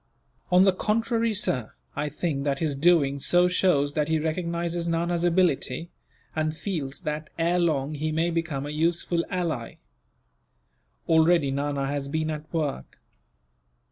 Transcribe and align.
"On 0.51 0.63
the 0.63 0.73
contrary, 0.73 1.35
sir, 1.35 1.73
I 1.95 2.09
think 2.09 2.43
that 2.43 2.57
his 2.57 2.75
doing 2.75 3.19
so 3.19 3.47
shows 3.47 3.93
that 3.93 4.07
he 4.07 4.17
recognizes 4.17 4.87
Nana's 4.87 5.23
ability; 5.23 5.91
and 6.35 6.57
feels 6.57 7.01
that, 7.01 7.29
ere 7.37 7.59
long, 7.59 7.93
he 7.93 8.11
may 8.11 8.31
become 8.31 8.65
a 8.65 8.71
useful 8.71 9.23
ally. 9.29 9.75
Already 11.07 11.51
Nana 11.51 11.85
has 11.85 12.07
been 12.07 12.31
at 12.31 12.51
work. 12.51 12.97